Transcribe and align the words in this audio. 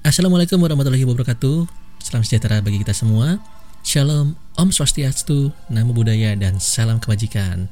Assalamualaikum 0.00 0.56
warahmatullahi 0.56 1.04
wabarakatuh. 1.04 1.68
Salam 2.00 2.24
sejahtera 2.24 2.64
bagi 2.64 2.80
kita 2.80 2.96
semua. 2.96 3.36
Shalom, 3.84 4.32
Om 4.56 4.72
Swastiastu, 4.72 5.52
Namo 5.68 5.92
Buddhaya, 5.92 6.32
dan 6.40 6.56
salam 6.56 6.96
kebajikan. 6.96 7.68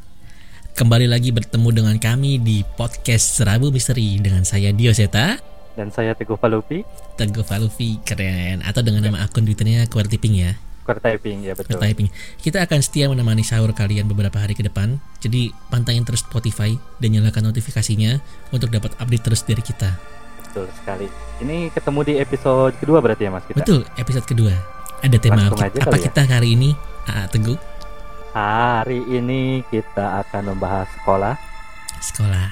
Kembali 0.76 1.08
lagi 1.08 1.32
bertemu 1.32 1.68
dengan 1.72 1.96
kami 1.96 2.36
di 2.36 2.68
podcast 2.76 3.40
Rabu 3.40 3.72
Misteri 3.72 4.20
dengan 4.20 4.44
saya 4.44 4.76
Dio 4.76 4.92
Seta 4.92 5.40
dan 5.72 5.88
saya 5.88 6.12
Teguh 6.12 6.36
Palupi. 6.36 6.84
Teguh 7.16 7.48
Palupi 7.48 7.96
keren 8.04 8.60
atau 8.60 8.84
dengan 8.84 9.08
nama 9.08 9.24
akun 9.24 9.48
Twitternya 9.48 9.88
Kuartiping 9.88 10.36
ya. 10.36 10.52
Kuartiping 10.84 11.48
ya 11.48 11.56
betul. 11.56 11.80
Kuartiping. 11.80 12.12
Kita 12.44 12.60
akan 12.60 12.84
setia 12.84 13.08
menemani 13.08 13.40
sahur 13.40 13.72
kalian 13.72 14.04
beberapa 14.04 14.36
hari 14.36 14.52
ke 14.52 14.60
depan. 14.60 15.00
Jadi 15.24 15.48
pantengin 15.72 16.04
terus 16.04 16.28
Spotify 16.28 16.76
dan 17.00 17.08
nyalakan 17.08 17.48
notifikasinya 17.48 18.20
untuk 18.52 18.68
dapat 18.68 18.92
update 19.00 19.24
terus 19.24 19.40
dari 19.48 19.64
kita. 19.64 20.17
Betul 20.48 20.66
sekali. 20.72 21.06
Ini 21.38 21.68
ketemu 21.70 22.00
di 22.02 22.14
episode 22.18 22.72
kedua 22.80 22.98
berarti 23.04 23.28
ya 23.28 23.30
Mas 23.30 23.44
kita. 23.44 23.60
Betul, 23.60 23.84
episode 23.94 24.24
kedua. 24.24 24.52
Ada 24.98 25.16
tema 25.20 25.44
Langsung 25.46 25.60
apa 25.60 25.70
kali 25.70 26.00
ya. 26.00 26.04
kita 26.10 26.22
hari 26.26 26.48
ini? 26.56 26.70
Ah, 27.04 27.28
Teguh, 27.28 27.54
Hari 28.32 29.00
ini 29.08 29.64
kita 29.68 30.24
akan 30.24 30.56
membahas 30.56 30.88
sekolah. 31.00 31.34
sekolah. 31.98 32.48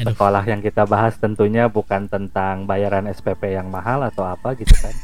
Aduh, 0.00 0.16
Sekolah 0.16 0.42
yang 0.48 0.64
kita 0.64 0.88
bahas 0.88 1.14
tentunya 1.20 1.68
bukan 1.68 2.08
tentang 2.08 2.64
bayaran 2.64 3.04
SPP 3.06 3.52
yang 3.52 3.68
mahal 3.68 4.00
atau 4.02 4.24
apa 4.24 4.56
gitu 4.56 4.72
kan. 4.80 4.94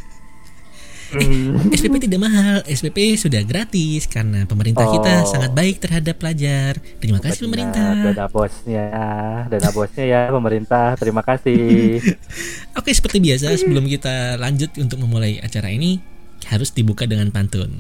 Hmm, 1.09 1.73
SPP 1.73 2.05
tidak 2.05 2.21
mahal, 2.21 2.61
SPP 2.63 3.17
sudah 3.17 3.41
gratis 3.41 4.05
karena 4.05 4.45
pemerintah 4.45 4.85
kita 4.87 5.25
Oh. 5.25 5.27
sangat 5.27 5.51
baik 5.51 5.81
terhadap 5.81 6.17
pelajar. 6.17 6.77
Terima 7.01 7.17
kasih 7.17 7.45
benar. 7.45 7.73
pemerintah. 7.73 7.89
Dana 8.13 8.27
bosnya, 8.29 8.87
dana 9.49 9.71
bosnya 9.73 10.05
ya 10.05 10.21
pemerintah. 10.29 10.87
Terima 10.95 11.25
kasih. 11.25 11.97
Oke, 12.79 12.93
seperti 12.93 13.19
biasa 13.19 13.57
sebelum 13.57 13.85
kita 13.85 14.37
lanjut 14.37 14.69
untuk 14.77 15.01
memulai 15.01 15.41
acara 15.41 15.73
ini 15.73 15.97
harus 16.45 16.71
dibuka 16.71 17.05
dengan 17.05 17.29
pantun. 17.29 17.73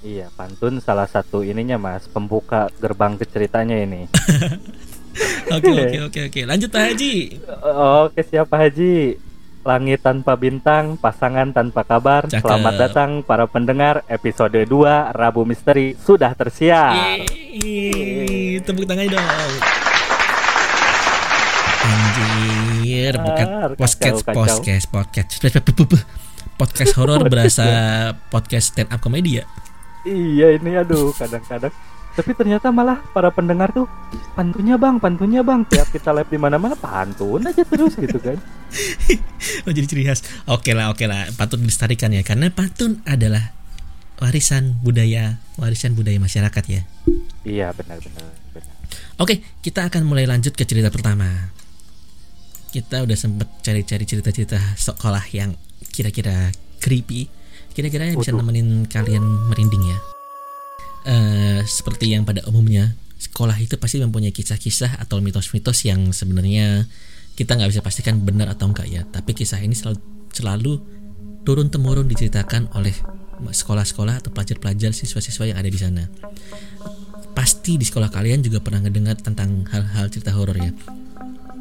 iya, 0.00 0.32
pantun 0.32 0.80
salah 0.80 1.04
satu 1.04 1.44
ininya 1.44 1.76
Mas, 1.76 2.06
pembuka 2.06 2.72
gerbang 2.78 3.20
ke 3.20 3.26
ceritanya 3.26 3.76
ini. 3.76 4.08
Oke, 5.50 5.66
oke, 5.68 5.98
oke, 6.06 6.20
oke. 6.30 6.40
Lanjut 6.46 6.70
Pak 6.70 6.82
Haji. 6.86 7.14
Oke 8.06 8.20
siapa 8.22 8.54
Haji 8.56 9.18
Langit 9.60 10.00
tanpa 10.00 10.40
bintang, 10.40 10.96
pasangan 10.96 11.52
tanpa 11.52 11.84
kabar 11.84 12.24
Cakep. 12.24 12.40
Selamat 12.40 12.74
datang 12.80 13.20
para 13.20 13.44
pendengar 13.44 14.00
Episode 14.08 14.64
2 14.64 15.12
Rabu 15.12 15.44
Misteri 15.44 15.92
Sudah 16.00 16.32
tersiar 16.32 16.96
Yeay, 17.52 18.64
tepuk 18.64 18.88
tangannya 18.88 19.20
dong. 19.20 19.52
Anjir, 21.84 23.20
bukan 23.20 23.46
podcast, 23.76 24.24
podcast, 24.24 24.84
podcast, 24.88 25.28
podcast 26.56 26.92
horor 26.96 27.28
berasa 27.28 27.68
podcast 28.32 28.72
stand 28.72 28.88
up 28.88 29.04
komedi 29.04 29.40
ya. 29.40 29.46
Iya 30.08 30.56
ini 30.56 30.80
aduh 30.80 31.12
kadang-kadang 31.12 31.76
Tapi 32.16 32.34
ternyata 32.34 32.74
malah 32.74 32.98
para 33.14 33.30
pendengar 33.30 33.70
tuh 33.70 33.86
Pantunnya 34.34 34.74
bang, 34.74 34.98
pantunnya 34.98 35.46
bang 35.46 35.62
Tiap 35.66 35.94
kita 35.94 36.10
live 36.10 36.30
di 36.30 36.38
mana 36.42 36.58
mana 36.58 36.74
pantun 36.74 37.46
aja 37.46 37.62
terus 37.62 37.94
gitu 37.94 38.18
kan 38.18 38.38
Oh 39.66 39.72
jadi 39.72 39.86
ciri 39.86 40.06
khas. 40.06 40.24
Oke 40.48 40.72
lah, 40.72 40.92
oke 40.92 41.04
lah. 41.04 41.28
Patut 41.34 41.58
dilestarikan 41.60 42.14
ya, 42.14 42.22
karena 42.22 42.48
pantun 42.52 43.02
adalah 43.04 43.52
warisan 44.20 44.78
budaya, 44.84 45.40
warisan 45.56 45.96
budaya 45.96 46.20
masyarakat 46.20 46.64
ya. 46.68 46.82
Iya 47.44 47.72
benar-benar 47.72 48.30
benar. 48.52 48.74
Oke, 49.20 49.44
kita 49.64 49.88
akan 49.88 50.04
mulai 50.04 50.28
lanjut 50.28 50.56
ke 50.56 50.64
cerita 50.64 50.92
pertama. 50.92 51.52
Kita 52.70 53.02
udah 53.02 53.16
sempet 53.18 53.48
cari-cari 53.64 54.04
cerita-cerita 54.06 54.60
sekolah 54.78 55.24
yang 55.34 55.56
kira-kira 55.90 56.54
creepy. 56.78 57.26
Kira-kira 57.74 58.12
yang 58.12 58.18
bisa 58.20 58.34
nemenin 58.34 58.86
kalian 58.86 59.22
merinding 59.50 59.82
ya. 59.88 59.98
Eh, 61.08 61.60
seperti 61.64 62.12
yang 62.12 62.28
pada 62.28 62.44
umumnya, 62.44 62.92
sekolah 63.16 63.56
itu 63.56 63.80
pasti 63.80 64.00
mempunyai 64.00 64.32
kisah-kisah 64.32 65.00
atau 65.00 65.20
mitos-mitos 65.24 65.84
yang 65.88 66.12
sebenarnya 66.12 66.84
kita 67.36 67.56
nggak 67.56 67.72
bisa 67.72 67.80
pastikan 67.80 68.20
benar 68.20 68.52
atau 68.52 68.68
enggak 68.68 68.88
ya. 68.88 69.02
Tapi 69.08 69.32
kisah 69.32 69.60
ini 69.64 69.72
selalu 69.72 69.98
selalu 70.30 70.72
turun 71.48 71.72
temurun 71.72 72.04
diceritakan 72.04 72.68
oleh 72.76 72.92
sekolah-sekolah 73.40 74.20
atau 74.20 74.28
pelajar-pelajar 74.28 74.92
siswa-siswa 74.92 75.48
yang 75.48 75.56
ada 75.56 75.72
di 75.72 75.80
sana 75.80 76.04
pasti 77.34 77.78
di 77.78 77.86
sekolah 77.86 78.10
kalian 78.10 78.42
juga 78.42 78.60
pernah 78.60 78.84
ngedengar 78.84 79.16
tentang 79.16 79.64
hal-hal 79.70 80.10
cerita 80.10 80.34
horor 80.34 80.56
ya. 80.58 80.72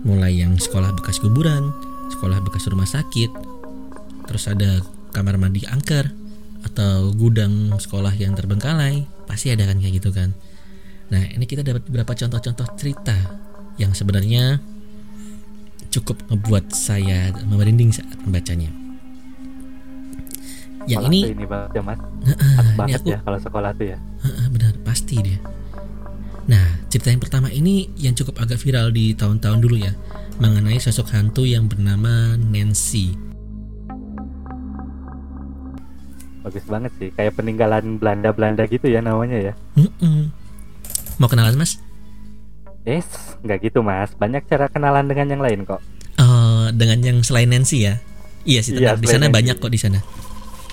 Mulai 0.03 0.43
yang 0.43 0.55
sekolah 0.55 0.95
bekas 0.95 1.19
kuburan, 1.19 1.71
sekolah 2.11 2.39
bekas 2.43 2.67
rumah 2.71 2.87
sakit, 2.87 3.31
terus 4.27 4.47
ada 4.47 4.83
kamar 5.11 5.35
mandi 5.35 5.63
angker 5.67 6.11
atau 6.63 7.11
gudang 7.15 7.75
sekolah 7.79 8.15
yang 8.15 8.35
terbengkalai, 8.35 9.07
pasti 9.29 9.53
ada 9.53 9.69
kan 9.69 9.77
kayak 9.77 10.01
gitu 10.01 10.09
kan. 10.09 10.33
Nah, 11.13 11.21
ini 11.29 11.45
kita 11.45 11.61
dapat 11.61 11.85
beberapa 11.85 12.17
contoh-contoh 12.17 12.65
cerita 12.73 13.13
yang 13.77 13.93
sebenarnya 13.93 14.57
cukup 15.93 16.17
ngebuat 16.33 16.73
saya 16.73 17.29
merinding 17.45 17.93
saat 17.93 18.17
membacanya. 18.25 18.73
Yang 20.89 21.05
Sekolah 21.05 21.11
ini 21.13 21.19
ini 21.29 21.45
banget 21.45 21.69
ya 21.75 21.83
mas 21.85 21.99
Heeh, 22.23 22.53
Khas 22.55 22.65
ini 22.65 22.77
banget 22.79 22.99
aku 23.03 23.09
ya 23.13 23.19
kalau 23.21 23.39
sekolah 23.43 23.69
tuh 23.77 23.85
ya 23.93 23.97
Heeh, 24.25 24.45
benar, 24.49 24.73
pasti 24.81 25.15
dia. 25.21 25.39
Nah, 26.49 26.65
cerita 26.89 27.13
yang 27.13 27.21
pertama 27.21 27.53
ini 27.53 27.93
yang 27.93 28.17
cukup 28.17 28.41
agak 28.41 28.57
viral 28.57 28.89
di 28.89 29.13
tahun-tahun 29.13 29.59
dulu 29.61 29.77
ya, 29.77 29.93
mengenai 30.41 30.81
sosok 30.81 31.13
hantu 31.13 31.45
yang 31.45 31.69
bernama 31.69 32.33
Nancy. 32.41 33.28
Bagus 36.49 36.65
banget 36.65 36.91
sih 36.97 37.09
Kayak 37.11 37.37
peninggalan 37.37 37.95
Belanda-Belanda 37.95 38.65
gitu 38.65 38.85
ya 38.85 38.99
namanya 38.99 39.37
ya 39.39 39.53
Mm-mm. 39.75 40.33
Mau 41.15 41.27
kenalan 41.27 41.53
mas? 41.53 41.77
Yes, 42.81 43.05
nggak 43.39 43.59
gitu 43.61 43.79
mas. 43.79 44.15
Banyak 44.15 44.47
cara 44.47 44.65
kenalan 44.65 45.03
dengan 45.03 45.27
yang 45.29 45.43
lain 45.43 45.61
kok. 45.61 45.83
Eh, 46.15 46.65
dengan 46.73 46.97
yang 46.99 47.19
selain 47.21 47.45
Nancy 47.45 47.83
ya? 47.83 47.99
Iya 48.41 48.61
sih, 48.63 48.71
Iya, 48.73 48.95
di 48.95 49.03
sana 49.03 49.27
Nancy. 49.27 49.35
banyak 49.35 49.55
kok 49.59 49.67
di 49.67 49.77
sana. 49.77 49.99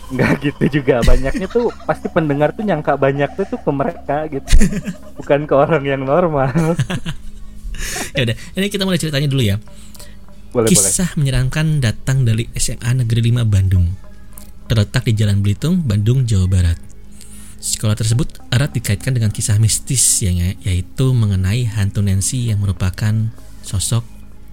Nggak 0.09 0.33
gitu 0.41 0.65
juga. 0.73 1.03
Banyaknya 1.03 1.45
tuh 1.47 1.75
pasti 1.83 2.07
pendengar 2.07 2.55
tuh 2.55 2.63
nyangka 2.63 2.95
banyak 2.95 3.27
tuh 3.35 3.45
tuh 3.45 3.59
ke 3.59 3.71
mereka 3.71 4.31
gitu. 4.31 4.47
Bukan 5.19 5.45
ke 5.45 5.55
orang 5.55 5.83
yang 5.83 6.03
normal. 6.03 6.55
Ya 8.15 8.25
udah, 8.25 8.37
ini 8.55 8.73
kita 8.73 8.89
mulai 8.89 8.97
ceritanya 8.97 9.29
dulu 9.29 9.45
ya. 9.45 9.61
boleh 10.49 10.65
boleh. 10.65 10.73
Kisah 10.73 11.13
menyeramkan 11.15 11.85
datang 11.85 12.25
dari 12.25 12.49
SMA 12.55 13.05
Negeri 13.05 13.29
5 13.29 13.45
Bandung. 13.45 13.93
Terletak 14.67 15.07
di 15.07 15.15
Jalan 15.15 15.47
Belitung, 15.47 15.79
Bandung, 15.87 16.27
Jawa 16.27 16.51
Barat. 16.51 16.79
Sekolah 17.63 17.95
tersebut 17.95 18.43
erat 18.51 18.75
dikaitkan 18.75 19.15
dengan 19.15 19.31
kisah 19.31 19.63
mistis 19.63 20.03
yang 20.27 20.39
yaitu 20.63 21.07
mengenai 21.15 21.71
hantu 21.71 22.03
Nancy 22.03 22.51
yang 22.51 22.59
merupakan 22.59 23.31
sosok 23.63 24.03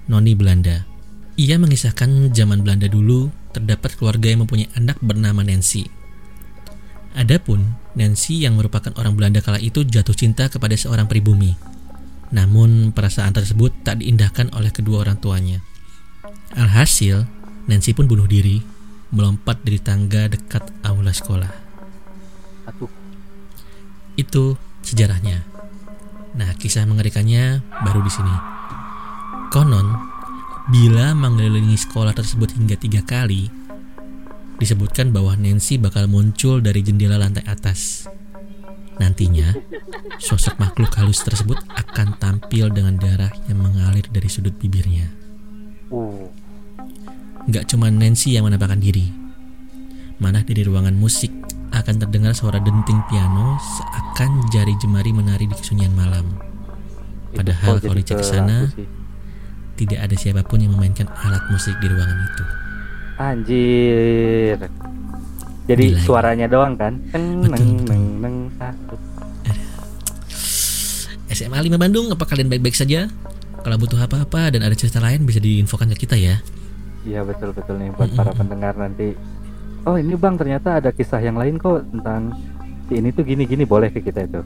noni 0.06 0.38
Belanda. 0.38 0.86
Ia 1.34 1.58
mengisahkan 1.58 2.30
zaman 2.30 2.62
Belanda 2.62 2.86
dulu 2.86 3.34
terdapat 3.58 3.98
keluarga 3.98 4.30
yang 4.30 4.46
mempunyai 4.46 4.70
anak 4.78 5.02
bernama 5.02 5.42
Nancy. 5.42 5.90
Adapun 7.18 7.74
Nancy 7.98 8.42
yang 8.42 8.58
merupakan 8.58 8.94
orang 8.98 9.18
Belanda 9.18 9.42
kala 9.42 9.58
itu 9.62 9.82
jatuh 9.82 10.14
cinta 10.14 10.46
kepada 10.50 10.78
seorang 10.78 11.10
pribumi. 11.10 11.58
Namun 12.34 12.94
perasaan 12.94 13.34
tersebut 13.34 13.86
tak 13.86 14.02
diindahkan 14.02 14.54
oleh 14.58 14.74
kedua 14.74 15.06
orang 15.06 15.18
tuanya. 15.22 15.62
Alhasil, 16.54 17.26
Nancy 17.70 17.94
pun 17.94 18.10
bunuh 18.10 18.26
diri, 18.26 18.73
melompat 19.14 19.62
dari 19.62 19.78
tangga 19.78 20.26
dekat 20.26 20.66
aula 20.82 21.14
sekolah. 21.14 21.54
Itu 24.18 24.58
sejarahnya. 24.82 25.46
Nah, 26.34 26.50
kisah 26.58 26.90
mengerikannya 26.90 27.62
baru 27.86 28.02
di 28.02 28.10
sini. 28.10 28.36
Konon, 29.54 29.94
bila 30.74 31.14
mengelilingi 31.14 31.78
sekolah 31.78 32.18
tersebut 32.18 32.58
hingga 32.58 32.74
tiga 32.74 33.06
kali, 33.06 33.54
disebutkan 34.58 35.14
bahwa 35.14 35.38
Nancy 35.38 35.78
bakal 35.78 36.10
muncul 36.10 36.58
dari 36.58 36.82
jendela 36.82 37.22
lantai 37.22 37.46
atas. 37.46 38.10
Nantinya, 38.98 39.54
sosok 40.18 40.58
makhluk 40.58 40.94
halus 40.98 41.22
tersebut 41.22 41.58
akan 41.74 42.18
tampil 42.18 42.74
dengan 42.74 42.98
darah 42.98 43.34
yang 43.46 43.62
mengalir 43.62 44.06
dari 44.10 44.30
sudut 44.30 44.58
bibirnya. 44.58 45.10
uh, 45.94 46.26
Nggak 47.44 47.68
cuma 47.68 47.92
Nancy 47.92 48.40
yang 48.40 48.48
menampakkan 48.48 48.80
diri. 48.80 49.12
Mana 50.22 50.40
dari 50.48 50.64
ruangan 50.64 50.96
musik 50.96 51.32
akan 51.74 51.96
terdengar 52.00 52.32
suara 52.38 52.62
denting 52.62 53.02
piano 53.12 53.60
seakan 53.60 54.46
jari 54.54 54.78
jemari 54.80 55.12
menari 55.12 55.50
di 55.50 55.56
kesunyian 55.58 55.92
malam. 55.92 56.24
Padahal 57.34 57.82
kalau 57.82 57.98
dicek 57.98 58.22
ke 58.22 58.26
sana, 58.26 58.70
tidak 59.76 60.00
ada 60.06 60.16
siapa 60.16 60.46
pun 60.46 60.62
yang 60.62 60.72
memainkan 60.78 61.10
alat 61.10 61.44
musik 61.50 61.74
di 61.82 61.88
ruangan 61.90 62.18
itu. 62.24 62.44
Anjir. 63.18 64.58
Jadi 65.64 65.86
Gila, 65.96 66.02
suaranya 66.06 66.48
doang 66.48 66.78
kan? 66.78 66.94
Neng, 67.12 67.50
neng, 67.88 68.04
neng. 68.20 68.38
SMA 71.34 71.58
5 71.58 71.82
Bandung, 71.82 72.14
apa 72.14 72.24
kalian 72.30 72.48
baik-baik 72.48 72.78
saja? 72.78 73.10
Kalau 73.64 73.76
butuh 73.82 73.98
apa-apa 73.98 74.54
dan 74.54 74.62
ada 74.62 74.76
cerita 74.78 75.02
lain 75.02 75.26
bisa 75.26 75.42
diinfokan 75.42 75.90
ke 75.98 76.06
kita 76.06 76.20
ya. 76.20 76.38
Iya 77.04 77.22
betul 77.22 77.52
betul 77.52 77.76
nih 77.78 77.92
buat 77.92 78.12
para 78.16 78.32
pendengar 78.32 78.74
nanti. 78.76 79.12
Oh 79.84 80.00
ini 80.00 80.16
bang 80.16 80.40
ternyata 80.40 80.80
ada 80.80 80.90
kisah 80.90 81.20
yang 81.20 81.36
lain 81.36 81.60
kok 81.60 81.84
tentang 81.92 82.32
si 82.88 83.00
ini 83.00 83.12
tuh 83.12 83.28
gini 83.28 83.44
gini 83.44 83.68
boleh 83.68 83.92
ke 83.92 84.00
kita 84.00 84.24
itu. 84.24 84.40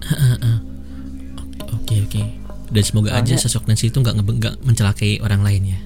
Oke 1.73 1.95
oke. 2.03 2.21
Dan 2.67 2.83
semoga 2.83 3.13
aja 3.15 3.37
Soalnya- 3.37 3.41
sosok 3.41 3.63
Nancy 3.69 3.87
itu 3.87 4.01
nggak 4.01 4.15
nggak 4.17 4.55
mencelakai 4.65 5.21
orang 5.21 5.41
lain 5.45 5.63
ya. 5.71 5.79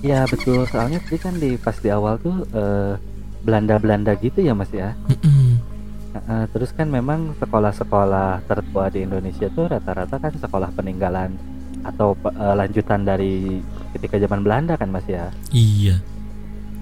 Iya 0.00 0.20
betul 0.26 0.64
soalnya 0.66 0.96
tadi 1.04 1.18
kan 1.20 1.36
di 1.36 1.54
pas 1.54 1.76
di 1.76 1.92
awal 1.92 2.16
tuh 2.18 2.42
eh, 2.50 2.92
Belanda 3.40 3.76
Belanda 3.76 4.12
gitu 4.16 4.40
ya 4.40 4.52
mas 4.52 4.72
ya. 4.72 4.96
Eh, 6.10 6.44
terus 6.50 6.74
kan 6.74 6.90
memang 6.90 7.38
sekolah-sekolah 7.38 8.42
tertua 8.44 8.90
di 8.90 9.06
Indonesia 9.06 9.46
tuh 9.48 9.70
rata-rata 9.70 10.18
kan 10.18 10.34
sekolah 10.34 10.74
peninggalan 10.74 11.36
atau 11.86 12.16
eh, 12.16 12.54
lanjutan 12.58 13.06
dari 13.06 13.60
ketika 13.92 14.16
zaman 14.16 14.40
Belanda 14.40 14.74
kan 14.74 14.88
mas 14.88 15.04
ya. 15.04 15.30
Iya. 15.50 15.98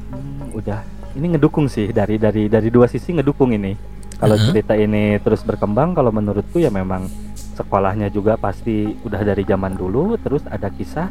Hmm, 0.08 0.52
udah 0.52 0.80
ini 1.12 1.34
ngedukung 1.34 1.66
sih 1.66 1.88
dari 1.88 2.16
dari 2.16 2.46
dari 2.46 2.68
dua 2.68 2.86
sisi 2.86 3.12
ngedukung 3.12 3.50
ini 3.50 3.72
kalau 4.16 4.34
Uh-huh. 4.34 4.50
cerita 4.50 4.74
ini 4.74 5.16
terus 5.18 5.40
berkembang 5.40 5.92
kalau 5.92 6.10
menurutku 6.10 6.58
ya 6.58 6.68
memang 6.68 7.06
sekolahnya 7.54 8.08
juga 8.08 8.34
pasti 8.34 8.94
udah 8.98 9.22
dari 9.22 9.42
zaman 9.42 9.74
dulu 9.74 10.16
terus 10.16 10.42
ada 10.44 10.68
kisah 10.68 11.10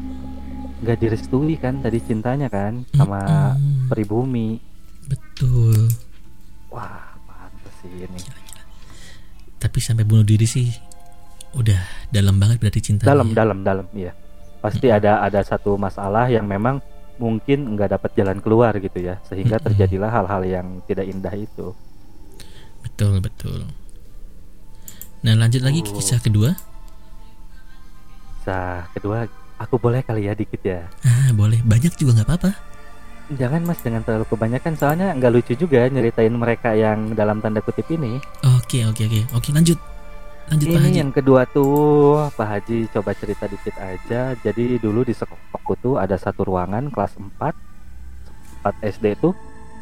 nggak 0.78 0.98
direstui 0.98 1.56
kan 1.56 1.80
tadi 1.80 1.98
cintanya 2.00 2.48
kan 2.48 2.86
sama 2.92 3.20
Mm-mm. 3.54 3.88
pribumi 3.88 4.60
Betul. 5.04 5.88
wah 6.68 7.16
pantes 7.24 7.74
sih 7.80 7.92
ini 7.98 8.20
Tapi 9.58 9.78
sampai 9.78 10.04
bunuh 10.04 10.22
diri 10.22 10.46
sih 10.46 10.70
udah 11.52 11.80
dalam 12.08 12.38
banget 12.38 12.60
berarti 12.60 12.80
cintanya. 12.84 13.10
dalam 13.10 13.28
dalam 13.32 13.58
dalam 13.62 13.86
iya 13.92 14.14
pasti 14.58 14.88
ada 14.90 15.22
ada 15.22 15.40
satu 15.42 15.78
masalah 15.78 16.28
yang 16.28 16.46
memang 16.46 16.82
mungkin 17.18 17.74
nggak 17.74 17.98
dapat 17.98 18.12
jalan 18.14 18.38
keluar 18.38 18.78
gitu 18.78 19.02
ya 19.02 19.18
sehingga 19.26 19.58
terjadilah 19.58 20.10
hal-hal 20.10 20.42
yang 20.44 20.68
tidak 20.86 21.06
indah 21.06 21.34
itu 21.34 21.74
Betul 22.78 23.20
betul. 23.20 23.68
Nah 25.22 25.34
lanjut 25.36 25.60
lagi 25.60 25.84
ke 25.84 25.92
Oh. 25.92 25.98
kisah 25.98 26.22
kedua. 26.24 26.56
Nah, 28.48 28.88
kedua 28.96 29.28
aku 29.60 29.76
boleh 29.76 30.00
kali 30.00 30.32
ya 30.32 30.34
dikit 30.34 30.64
ya 30.64 30.88
Ah 31.04 31.36
boleh. 31.36 31.60
Banyak 31.68 32.00
juga 32.00 32.22
nggak 32.22 32.28
apa-apa. 32.32 32.52
Jangan 33.28 33.60
mas, 33.68 33.84
jangan 33.84 34.08
terlalu 34.08 34.26
kebanyakan 34.32 34.74
soalnya 34.80 35.12
nggak 35.12 35.32
lucu 35.36 35.54
juga 35.60 35.84
nyeritain 35.92 36.32
mereka 36.32 36.72
yang 36.72 37.12
dalam 37.12 37.44
tanda 37.44 37.60
kutip 37.60 37.84
ini. 37.92 38.24
Oke 38.56 38.88
oke 38.88 39.04
oke 39.04 39.22
oke 39.36 39.50
lanjut. 39.52 39.76
Lanjut 40.48 40.68
Pak 40.72 40.80
Ini 40.80 40.88
Haji. 40.88 41.00
yang 41.04 41.12
kedua 41.12 41.42
tuh 41.52 42.32
Pak 42.32 42.48
Haji 42.48 42.88
coba 42.96 43.12
cerita 43.12 43.46
dikit 43.52 43.76
aja. 43.84 44.32
Jadi 44.40 44.80
dulu 44.80 45.04
di 45.04 45.12
sekolahku 45.12 45.76
tuh 45.84 46.00
ada 46.00 46.16
satu 46.16 46.48
ruangan 46.48 46.88
kelas 46.88 47.20
4 47.20 47.36
4 48.64 48.96
SD 48.96 49.20
tuh 49.20 49.36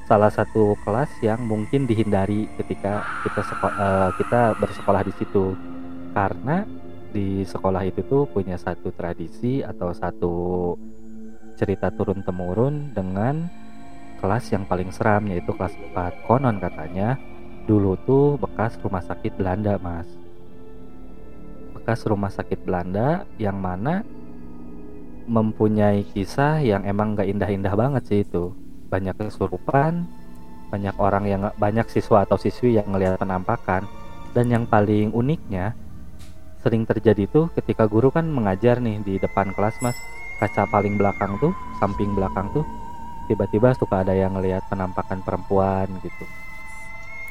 salah 0.09 0.29
satu 0.29 0.73
kelas 0.85 1.09
yang 1.21 1.41
mungkin 1.45 1.85
dihindari 1.85 2.49
ketika 2.57 3.05
kita 3.25 3.41
eh, 3.45 4.09
kita 4.21 4.41
bersekolah 4.57 5.01
di 5.05 5.13
situ 5.17 5.53
karena 6.13 6.65
di 7.13 7.45
sekolah 7.45 7.85
itu 7.85 8.01
tuh 8.05 8.25
punya 8.29 8.57
satu 8.57 8.89
tradisi 8.93 9.61
atau 9.61 9.93
satu 9.93 10.33
cerita 11.57 11.93
turun 11.93 12.25
temurun 12.25 12.93
dengan 12.93 13.49
kelas 14.17 14.49
yang 14.49 14.65
paling 14.65 14.89
seram 14.89 15.29
yaitu 15.29 15.53
kelas 15.53 15.73
4 15.93 16.25
konon 16.25 16.57
katanya 16.57 17.17
dulu 17.69 17.97
tuh 18.05 18.37
bekas 18.41 18.77
rumah 18.81 19.01
sakit 19.01 19.37
Belanda 19.37 19.77
mas 19.81 20.24
bekas 21.85 22.01
rumah 22.09 22.33
sakit 22.33 22.65
Belanda 22.65 23.29
yang 23.37 23.61
mana 23.61 24.01
mempunyai 25.29 26.01
kisah 26.01 26.57
yang 26.57 26.81
emang 26.81 27.13
nggak 27.13 27.29
indah-indah 27.29 27.77
banget 27.77 28.03
sih 28.09 28.19
itu 28.25 28.57
banyak 28.89 29.13
kesurupan 29.13 30.09
banyak 30.73 30.97
orang 30.97 31.29
yang 31.29 31.41
banyak 31.61 31.85
siswa 31.93 32.25
atau 32.25 32.41
siswi 32.41 32.81
yang 32.81 32.89
ngelihat 32.89 33.21
penampakan 33.21 33.85
dan 34.33 34.49
yang 34.49 34.65
paling 34.65 35.13
uniknya 35.13 35.77
sering 36.65 36.89
terjadi 36.89 37.29
tuh 37.29 37.53
ketika 37.53 37.85
guru 37.85 38.09
kan 38.09 38.25
mengajar 38.25 38.81
nih 38.81 39.05
di 39.05 39.21
depan 39.21 39.53
kelas 39.53 39.77
mas 39.85 39.93
kaca 40.41 40.65
paling 40.73 40.97
belakang 40.97 41.37
tuh 41.37 41.53
samping 41.77 42.17
belakang 42.17 42.49
tuh 42.49 42.65
tiba-tiba 43.29 43.77
suka 43.77 44.01
ada 44.01 44.17
yang 44.17 44.33
ngelihat 44.33 44.65
penampakan 44.73 45.21
perempuan 45.21 45.85
gitu 46.01 46.25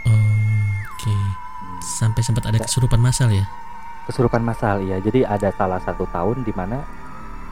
Oke. 0.07 1.11
Hmm. 1.11 1.33
Sampai 1.83 2.23
sempat 2.23 2.47
ada 2.49 2.63
kesurupan 2.63 3.03
masal 3.03 3.35
ya. 3.35 3.45
Kesurupan 4.05 4.41
massal 4.41 4.81
ya 4.81 4.99
jadi 4.99 5.25
ada 5.27 5.49
salah 5.51 5.81
satu 5.81 6.05
tahun 6.07 6.43
di 6.43 6.53
mana 6.53 6.85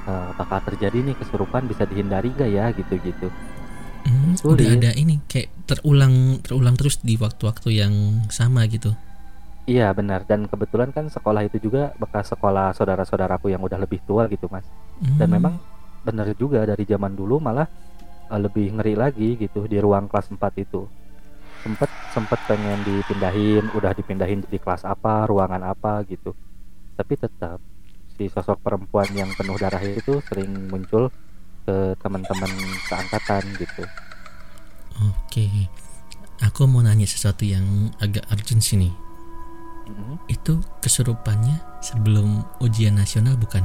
eh, 0.04 0.31
bakal 0.34 0.60
terjadi 0.62 0.99
nih 1.02 1.16
kesurupan 1.16 1.64
bisa 1.64 1.84
dihindari 1.84 2.32
gak 2.32 2.50
ya 2.50 2.70
gitu-gitu 2.72 3.28
Hmm, 4.02 4.34
Sulit. 4.34 4.66
udah 4.66 4.69
ada 4.75 4.90
ini 4.99 5.22
kayak 5.31 5.46
terulang 5.62 6.43
terulang 6.43 6.75
terus 6.75 6.99
di 6.99 7.14
waktu-waktu 7.14 7.70
yang 7.70 7.94
sama 8.28 8.66
gitu. 8.66 8.90
iya 9.62 9.94
benar 9.94 10.26
dan 10.26 10.50
kebetulan 10.50 10.90
kan 10.90 11.06
sekolah 11.06 11.46
itu 11.46 11.62
juga 11.62 11.94
bekas 11.94 12.34
sekolah 12.34 12.75
saudara-saudaraku 12.75 13.46
yang 13.46 13.62
udah 13.62 13.78
lebih 13.78 14.02
tua 14.02 14.26
gitu 14.26 14.50
mas 14.50 14.66
dan 15.14 15.31
Hmm. 15.31 15.38
memang 15.38 15.54
benar 16.02 16.26
juga 16.34 16.66
dari 16.66 16.82
zaman 16.82 17.14
dulu 17.14 17.38
malah 17.38 17.70
eh, 18.26 18.40
lebih 18.43 18.75
ngeri 18.75 18.99
lagi 18.99 19.38
gitu 19.38 19.70
di 19.70 19.78
ruang 19.78 20.10
kelas 20.10 20.34
4 20.34 20.50
itu 20.58 20.82
sempet 21.62 21.91
sempet 22.12 22.38
pengen 22.50 22.82
dipindahin 22.82 23.64
udah 23.73 23.94
dipindahin 23.94 24.43
di 24.44 24.59
kelas 24.59 24.85
apa 24.85 25.25
ruangan 25.31 25.62
apa 25.62 26.03
gitu 26.11 26.35
tapi 26.99 27.17
tetap 27.17 27.62
si 28.12 28.29
sosok 28.29 28.61
perempuan 28.61 29.09
yang 29.17 29.31
penuh 29.38 29.56
darah 29.56 29.81
itu 29.81 30.20
sering 30.29 30.69
muncul 30.69 31.09
ke 31.62 31.94
teman-teman 32.03 32.50
seangkatan 32.91 33.43
gitu 33.56 33.87
Oke. 35.03 35.49
Aku 36.44 36.69
mau 36.69 36.85
nanya 36.85 37.09
sesuatu 37.09 37.49
yang 37.49 37.91
agak 37.97 38.29
urgent 38.29 38.61
sini. 38.61 38.93
Mhm. 39.88 40.29
Itu 40.29 40.61
kesurupannya 40.85 41.59
sebelum 41.81 42.44
ujian 42.61 43.00
nasional 43.00 43.35
bukan? 43.41 43.64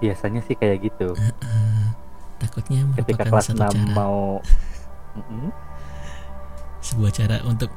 biasanya 0.00 0.40
sih 0.48 0.56
kayak 0.56 0.80
gitu 0.80 1.12
Eh, 1.12 1.84
takutnya 2.40 2.88
ketika 2.96 3.28
kelas 3.28 3.52
satu 3.52 3.60
6 3.60 3.68
cara 3.68 3.92
mau. 3.92 4.40
sebuah 6.80 7.10
cara 7.12 7.36
untuk 7.44 7.70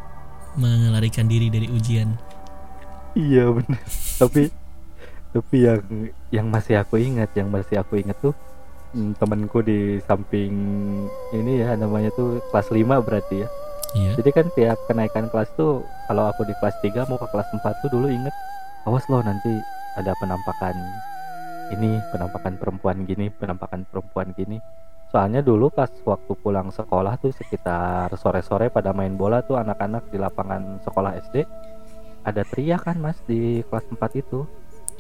melarikan 0.57 1.27
diri 1.27 1.49
dari 1.49 1.67
ujian. 1.69 2.13
Iya 3.13 3.53
bener. 3.53 3.81
tapi 4.21 4.49
tapi 5.33 5.55
yang 5.65 5.81
yang 6.29 6.47
masih 6.49 6.77
aku 6.81 7.01
ingat, 7.01 7.33
yang 7.33 7.49
masih 7.49 7.81
aku 7.81 7.97
ingat 7.97 8.17
tuh 8.21 8.33
hmm, 8.93 9.17
temenku 9.17 9.65
di 9.65 9.97
samping 10.05 10.53
ini 11.33 11.61
ya 11.65 11.73
namanya 11.73 12.13
tuh 12.13 12.41
kelas 12.53 12.69
5 12.69 13.05
berarti 13.05 13.35
ya. 13.41 13.49
Iya. 13.93 14.11
Jadi 14.17 14.29
kan 14.33 14.45
tiap 14.57 14.77
kenaikan 14.89 15.29
kelas 15.29 15.53
tuh 15.53 15.85
kalau 16.09 16.25
aku 16.29 16.45
di 16.49 16.53
kelas 16.57 16.77
3 16.81 17.09
mau 17.09 17.17
ke 17.21 17.27
kelas 17.29 17.49
4 17.53 17.81
tuh 17.85 17.89
dulu 17.93 18.09
inget 18.09 18.33
awas 18.89 19.05
loh 19.07 19.21
nanti 19.21 19.53
ada 19.93 20.17
penampakan 20.17 20.73
ini, 21.71 22.01
penampakan 22.11 22.57
perempuan 22.59 23.05
gini, 23.05 23.29
penampakan 23.33 23.85
perempuan 23.87 24.33
gini. 24.33 24.57
Soalnya 25.13 25.45
dulu 25.45 25.69
pas 25.69 25.93
waktu 25.93 26.33
pulang 26.41 26.73
sekolah 26.73 27.21
tuh 27.21 27.29
sekitar 27.29 28.09
sore-sore 28.17 28.73
pada 28.73 28.97
main 28.97 29.13
bola 29.13 29.45
tuh 29.45 29.61
anak-anak 29.61 30.09
di 30.09 30.17
lapangan 30.17 30.81
sekolah 30.81 31.13
SD 31.29 31.45
ada 32.25 32.41
teriakan 32.41 32.97
mas 32.97 33.21
di 33.29 33.61
kelas 33.69 33.85
4 33.93 33.99
itu. 34.17 34.41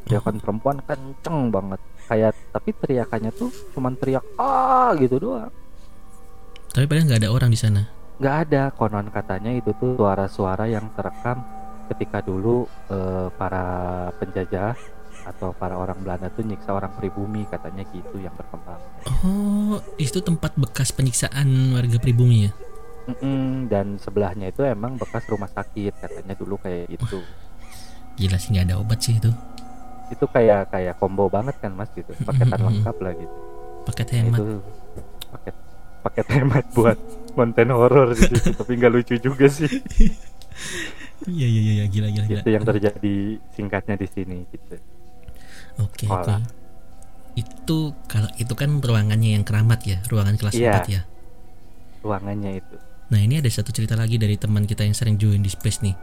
Teriakan 0.05 0.37
perempuan 0.37 0.77
kenceng 0.85 1.49
banget. 1.49 1.81
Kayak 2.05 2.37
tapi 2.53 2.77
teriakannya 2.77 3.31
tuh 3.33 3.49
cuman 3.73 3.97
teriak 3.97 4.21
ah! 4.37 4.93
gitu 5.01 5.17
doang. 5.17 5.49
Tapi 6.69 6.85
padahal 6.85 7.05
nggak 7.09 7.21
ada 7.25 7.31
orang 7.33 7.49
di 7.49 7.57
sana. 7.57 7.81
nggak 8.21 8.37
ada. 8.47 8.63
Konon 8.77 9.09
katanya 9.09 9.49
itu 9.49 9.73
tuh 9.81 9.97
suara-suara 9.97 10.69
yang 10.69 10.93
terekam 10.93 11.41
ketika 11.89 12.21
dulu 12.21 12.69
eh, 12.93 13.33
para 13.33 13.65
penjajah 14.21 14.77
atau 15.23 15.51
para 15.51 15.73
orang 15.73 15.95
Belanda 15.99 16.27
tuh 16.29 16.43
nyiksa 16.43 16.71
orang 16.71 16.91
pribumi 16.93 17.43
katanya 17.45 17.83
gitu 17.89 18.17
yang 18.17 18.33
berkembang 18.33 18.79
Oh, 19.23 19.79
itu 19.95 20.19
tempat 20.19 20.51
bekas 20.53 20.91
penyiksaan 20.91 21.47
warga 21.71 21.97
pribumi 21.97 22.47
ya? 22.47 22.51
Mm-mm, 23.03 23.67
dan 23.67 23.95
sebelahnya 23.97 24.47
itu 24.47 24.63
emang 24.63 24.95
bekas 24.95 25.23
rumah 25.25 25.47
sakit 25.47 25.91
katanya 25.97 26.33
dulu 26.33 26.55
kayak 26.57 26.87
gitu 26.89 27.19
Gila 28.13 28.37
sih 28.37 28.53
nggak 28.53 28.65
ada 28.65 28.75
obat 28.77 28.99
sih 28.99 29.17
itu. 29.17 29.31
itu 30.07 30.25
kayak 30.29 30.69
kayak 30.69 30.95
combo 30.95 31.25
banget 31.25 31.57
kan 31.57 31.73
mas 31.73 31.89
gitu 31.91 32.13
paketan 32.21 32.53
Mm-mm. 32.53 32.67
lengkap 32.69 32.97
lah 32.99 33.13
gitu 33.13 33.35
Paket 33.83 34.07
Nah, 34.07 34.15
hemat. 34.15 34.37
itu 34.37 34.45
paket 35.29 35.55
paket 35.99 36.27
hemat 36.29 36.65
buat 36.71 36.97
konten 37.33 37.67
horor 37.67 38.07
di 38.11 38.21
situ 38.21 38.51
tapi 38.59 38.71
nggak 38.77 38.91
lucu 38.93 39.15
juga 39.17 39.47
sih 39.47 39.67
Iya 41.23 41.47
iya 41.47 41.61
iya 41.73 41.85
gila 41.87 42.07
gila 42.09 42.25
gila. 42.25 42.39
itu 42.39 42.49
yang 42.51 42.63
terjadi 42.63 43.15
singkatnya 43.49 43.95
di 43.95 44.07
sini 44.07 44.37
gitu 44.47 44.75
Oke 45.81 46.05
oke. 46.05 46.05
sekolah. 46.05 46.41
Itu 47.33 47.97
kalau 48.05 48.29
itu 48.37 48.53
kan 48.53 48.77
ruangannya 48.77 49.33
yang 49.33 49.41
keramat 49.41 49.81
ya, 49.83 49.97
ruangan 50.05 50.37
kelas 50.37 50.53
Iya. 50.53 50.85
4 50.85 50.85
ya. 50.89 51.01
ruangannya 52.03 52.59
itu 52.59 52.75
Nah 53.15 53.19
ini 53.23 53.39
ada 53.39 53.47
satu 53.47 53.71
cerita 53.71 53.95
lagi 53.95 54.19
dari 54.19 54.35
teman 54.35 54.67
kita 54.67 54.83
yang 54.83 54.91
sering 54.91 55.15
join 55.15 55.39
di 55.39 55.47
space 55.47 55.79
nih 55.79 55.95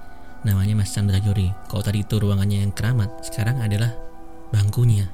Namanya 0.49 0.73
Mas 0.73 0.97
Chandra 0.97 1.21
Jori 1.21 1.53
Kalau 1.69 1.85
tadi 1.85 2.01
itu 2.01 2.17
ruangannya 2.17 2.65
yang 2.65 2.73
keramat 2.73 3.21
Sekarang 3.21 3.61
adalah 3.61 3.93
bangkunya 4.49 5.13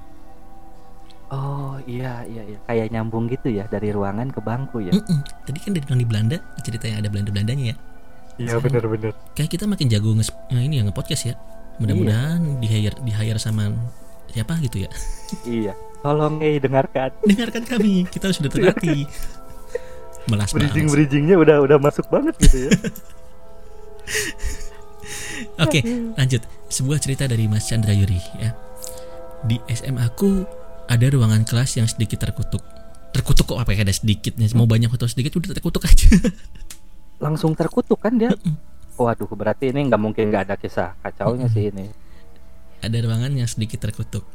Oh 1.27 1.75
iya 1.91 2.23
iya 2.31 2.43
iya 2.47 2.59
kayak 2.71 2.95
nyambung 2.95 3.27
gitu 3.27 3.51
ya 3.51 3.67
dari 3.67 3.91
ruangan 3.91 4.31
ke 4.31 4.39
bangku 4.39 4.79
ya. 4.79 4.95
Mm-mm. 4.95 5.27
Tadi 5.43 5.59
kan 5.59 5.75
dari 5.75 5.83
di 5.83 6.07
Belanda 6.07 6.39
cerita 6.63 6.87
yang 6.87 7.03
ada 7.03 7.11
Belanda 7.11 7.35
Belandanya 7.35 7.75
ya. 7.75 7.77
Iya 8.39 8.63
benar-benar. 8.63 9.11
Kayak 9.35 9.51
kita 9.59 9.67
makin 9.67 9.91
jago 9.91 10.15
nge 10.15 10.31
ini 10.55 10.79
ya 10.79 10.83
nge-podcast 10.87 11.23
ya. 11.27 11.35
Mudah-mudahan 11.83 12.63
di 12.63 12.67
hire 12.71 12.95
di 13.03 13.11
hire 13.11 13.43
sama 13.43 13.75
siapa 14.31 14.55
gitu 14.63 14.87
ya. 14.87 14.91
Iya. 15.47 15.73
Tolong 16.03 16.43
eh 16.45 16.61
dengarkan. 16.63 17.11
Dengarkan 17.27 17.65
kami, 17.67 18.07
kita 18.07 18.31
sudah 18.31 18.51
terlatih. 18.51 19.07
Melas 20.31 20.51
Bridging 20.51 20.91
bridgingnya 20.91 21.39
udah 21.39 21.63
udah 21.63 21.79
masuk 21.79 22.11
banget 22.11 22.35
gitu 22.43 22.67
ya. 22.67 22.71
Oke, 25.63 25.87
lanjut. 26.19 26.43
Sebuah 26.67 26.99
cerita 26.99 27.31
dari 27.31 27.47
Mas 27.47 27.71
Chandra 27.71 27.95
Yuri 27.95 28.19
ya. 28.43 28.51
Di 29.47 29.63
SMA 29.71 30.03
aku 30.03 30.43
ada 30.91 31.07
ruangan 31.07 31.47
kelas 31.47 31.79
yang 31.79 31.87
sedikit 31.87 32.27
terkutuk. 32.27 32.63
Terkutuk 33.15 33.55
kok 33.55 33.59
apa 33.63 33.71
ya 33.71 33.87
ada 33.87 33.95
sedikitnya? 33.95 34.51
Mau 34.59 34.67
banyak 34.67 34.91
atau 34.91 35.07
sedikit 35.07 35.39
udah 35.39 35.55
terkutuk 35.55 35.87
aja. 35.87 36.11
Langsung 37.23 37.55
terkutuk 37.55 38.03
kan 38.03 38.19
dia. 38.19 38.35
Waduh 38.97 39.29
berarti 39.31 39.71
ini 39.71 39.87
nggak 39.87 40.01
mungkin 40.01 40.33
nggak 40.33 40.51
ada 40.51 40.57
kisah 40.59 40.97
kacaunya 41.05 41.47
sih 41.53 41.71
ini. 41.71 41.87
Ada 42.81 42.97
ruangan 43.03 43.33
yang 43.37 43.49
sedikit 43.49 43.85
terkutuk. 43.85 44.27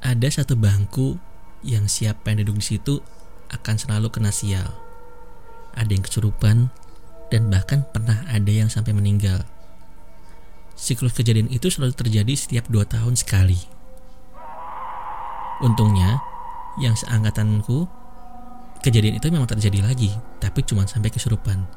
Ada 0.00 0.42
satu 0.42 0.56
bangku 0.56 1.20
yang 1.60 1.88
siapa 1.88 2.32
yang 2.32 2.44
duduk 2.44 2.60
di 2.60 2.66
situ 2.76 3.04
akan 3.52 3.76
selalu 3.76 4.08
kena 4.08 4.32
sial. 4.32 4.72
Ada 5.76 5.92
yang 5.92 6.04
kesurupan 6.04 6.72
dan 7.30 7.52
bahkan 7.52 7.86
pernah 7.86 8.26
ada 8.26 8.50
yang 8.50 8.72
sampai 8.72 8.96
meninggal. 8.96 9.44
Siklus 10.74 11.12
kejadian 11.12 11.52
itu 11.52 11.68
selalu 11.68 11.92
terjadi 11.92 12.34
setiap 12.34 12.64
dua 12.72 12.88
tahun 12.88 13.14
sekali. 13.14 13.60
Untungnya, 15.60 16.24
yang 16.80 16.96
seangkatanku, 16.96 17.84
kejadian 18.80 19.20
itu 19.20 19.28
memang 19.28 19.44
terjadi 19.44 19.84
lagi, 19.84 20.08
tapi 20.40 20.64
cuma 20.64 20.88
sampai 20.88 21.12
kesurupan. 21.12 21.68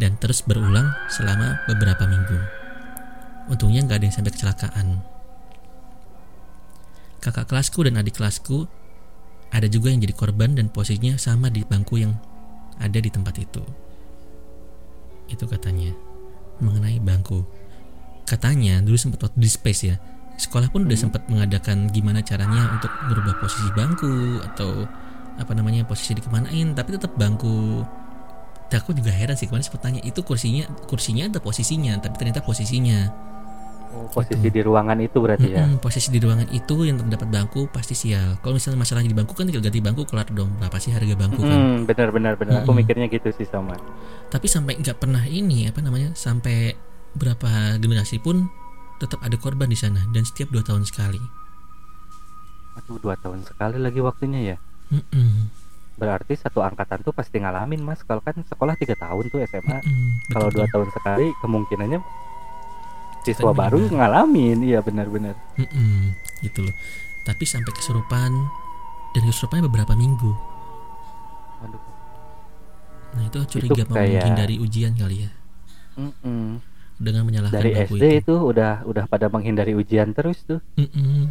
Dan 0.00 0.16
terus 0.16 0.40
berulang 0.40 0.88
selama 1.12 1.60
beberapa 1.68 2.08
minggu. 2.08 2.40
Untungnya 3.52 3.84
nggak 3.84 4.00
ada 4.00 4.06
yang 4.08 4.16
sampai 4.16 4.32
kecelakaan. 4.32 5.11
Kakak 7.22 7.54
kelasku 7.54 7.86
dan 7.86 7.94
adik 8.02 8.18
kelasku 8.18 8.66
ada 9.54 9.70
juga 9.70 9.94
yang 9.94 10.02
jadi 10.02 10.10
korban 10.16 10.58
dan 10.58 10.66
posisinya 10.72 11.14
sama 11.20 11.52
di 11.52 11.62
bangku 11.62 12.02
yang 12.02 12.18
ada 12.82 12.98
di 12.98 13.06
tempat 13.06 13.38
itu. 13.38 13.62
Itu 15.30 15.46
katanya 15.46 15.94
mengenai 16.58 16.98
bangku. 16.98 17.46
Katanya 18.26 18.82
dulu 18.82 18.98
sempat 18.98 19.22
waktu 19.22 19.38
di 19.38 19.46
space 19.46 19.82
ya. 19.86 19.96
Sekolah 20.34 20.66
pun 20.72 20.88
udah 20.88 20.98
sempat 20.98 21.22
mengadakan 21.30 21.86
gimana 21.94 22.24
caranya 22.26 22.74
untuk 22.74 22.90
merubah 23.06 23.38
posisi 23.38 23.70
bangku 23.70 24.42
atau 24.42 24.88
apa 25.38 25.52
namanya 25.56 25.86
posisi 25.88 26.12
dikemanain 26.18 26.76
tapi 26.76 26.98
tetap 26.98 27.16
bangku 27.16 27.86
aku 28.72 28.96
juga 28.96 29.12
heran 29.12 29.36
sih 29.36 29.44
kemarin 29.44 29.68
sempat 29.68 29.84
tanya 29.84 30.00
itu 30.00 30.24
kursinya 30.24 30.64
kursinya 30.88 31.28
ada 31.28 31.44
posisinya 31.44 31.92
tapi 32.00 32.16
ternyata 32.16 32.40
posisinya 32.40 33.12
Oh, 33.92 34.08
posisi 34.08 34.48
di 34.48 34.60
ruangan 34.64 34.96
itu 35.04 35.20
berarti 35.20 35.52
ya. 35.52 35.68
Mm-mm, 35.68 35.76
posisi 35.84 36.08
di 36.08 36.16
ruangan 36.16 36.48
itu 36.48 36.74
yang 36.88 36.96
terdapat 36.96 37.28
bangku 37.28 37.68
pasti 37.68 37.92
sial. 37.92 38.40
Kalau 38.40 38.56
misalnya 38.56 38.80
masalahnya 38.80 39.12
di 39.12 39.18
bangku 39.20 39.36
kan 39.36 39.44
tinggal 39.44 39.60
ganti 39.60 39.80
bangku 39.84 40.02
kelar 40.08 40.28
dong. 40.32 40.48
Berapa 40.56 40.80
sih 40.80 40.90
harga 40.96 41.12
bangku 41.12 41.44
kan? 41.44 41.60
Hmm, 41.60 41.84
benar 41.84 42.08
benar 42.08 42.34
benar. 42.40 42.64
Aku 42.64 42.72
Mm-mm. 42.72 42.80
mikirnya 42.80 43.06
gitu 43.12 43.28
sih 43.36 43.44
sama. 43.44 43.76
Tapi 44.32 44.46
sampai 44.48 44.80
nggak 44.80 44.96
pernah 44.96 45.20
ini 45.28 45.68
apa 45.68 45.84
namanya 45.84 46.16
sampai 46.16 46.72
berapa 47.12 47.76
generasi 47.76 48.16
pun 48.16 48.48
tetap 48.96 49.20
ada 49.20 49.36
korban 49.36 49.68
di 49.68 49.76
sana 49.76 50.00
dan 50.08 50.24
setiap 50.24 50.48
dua 50.48 50.64
tahun 50.64 50.88
sekali. 50.88 51.20
Aduh 52.80 52.96
dua 52.96 53.14
tahun 53.20 53.44
sekali 53.44 53.76
lagi 53.76 54.00
waktunya 54.00 54.40
ya. 54.54 54.56
Mm-mm, 54.88 55.52
Berarti 56.00 56.32
satu 56.34 56.64
angkatan 56.64 57.04
tuh 57.04 57.12
pasti 57.12 57.36
ngalamin 57.38 57.84
mas. 57.84 58.00
Kalau 58.02 58.24
kan 58.24 58.34
sekolah 58.40 58.74
tiga 58.80 58.96
tahun 58.96 59.28
tuh 59.28 59.44
SMA. 59.44 59.78
mm-mm, 59.84 60.08
Kalau 60.32 60.48
betul, 60.48 60.56
dua 60.56 60.66
tahun 60.72 60.88
sekali 60.96 61.26
kemungkinannya 61.44 62.00
siswa 63.22 63.50
baru 63.50 63.86
ngalamin. 63.86 64.62
Iya 64.62 64.78
benar-benar. 64.80 65.34
Mm-mm, 65.56 66.12
gitu 66.40 66.62
loh. 66.62 66.74
Tapi 67.22 67.42
sampai 67.42 67.70
kesurupan 67.70 68.30
dan 69.12 69.22
kesurupannya 69.22 69.66
beberapa 69.66 69.94
minggu. 69.94 70.32
Waduh. 71.60 71.82
Nah 73.12 73.24
itu 73.26 73.38
curiga 73.48 73.82
mau 73.84 73.96
kayak- 73.96 74.24
menghindari 74.24 74.56
ujian 74.56 74.92
kali 74.92 75.16
ya 75.22 75.30
Mm-mm. 75.94 76.58
dengan 76.96 77.22
menyalahkan 77.22 77.60
Dari 77.60 77.76
SD 77.84 78.04
itu 78.20 78.34
udah 78.34 78.82
udah 78.82 79.04
pada 79.06 79.28
menghindari 79.28 79.72
ujian 79.72 80.10
terus 80.10 80.42
tuh. 80.42 80.58
Mm-mm. 80.74 81.28